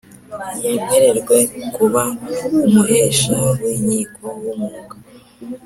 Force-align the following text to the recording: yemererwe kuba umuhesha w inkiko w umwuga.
yemererwe 0.63 1.37
kuba 1.75 2.03
umuhesha 2.65 3.37
w 3.61 3.63
inkiko 3.75 4.25
w 4.43 4.45
umwuga. 4.53 4.95